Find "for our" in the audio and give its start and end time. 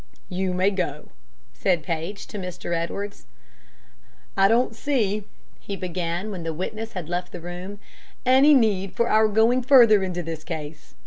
8.95-9.27